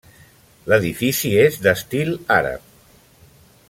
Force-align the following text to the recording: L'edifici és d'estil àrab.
L'edifici 0.71 1.33
és 1.43 1.59
d'estil 1.67 2.13
àrab. 2.41 2.69